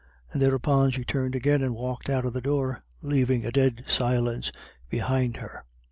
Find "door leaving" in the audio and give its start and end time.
2.41-3.45